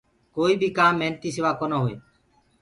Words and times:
ڪوئي 0.35 0.53
بي 0.61 0.69
ڪآم 0.77 0.93
محنتي 1.01 1.29
سوآ 1.35 1.51
ڪونآ 1.59 1.77
هوئي۔ 1.83 1.95